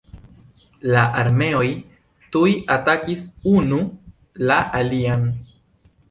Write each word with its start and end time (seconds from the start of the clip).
La 0.91 1.01
armeoj 1.23 1.65
tuj 2.35 2.49
atakis 2.75 3.25
unu 3.51 3.81
la 4.51 4.57
alian. 4.79 5.29